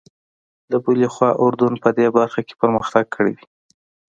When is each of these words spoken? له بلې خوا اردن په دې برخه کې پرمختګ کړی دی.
له 0.71 0.77
بلې 0.85 1.07
خوا 1.13 1.29
اردن 1.43 1.73
په 1.83 1.89
دې 1.97 2.07
برخه 2.17 2.41
کې 2.47 2.53
پرمختګ 2.61 3.05
کړی 3.15 3.33
دی. 3.37 3.45